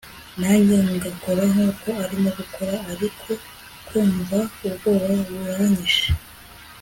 nanjye 0.39 0.75
ngakora 0.93 1.43
nkuko 1.53 1.87
arimo 2.03 2.29
gukora 2.37 2.75
ariko 2.91 3.29
kumva 3.87 4.37
ubwoba 4.67 5.07
buranyishe 5.27 6.07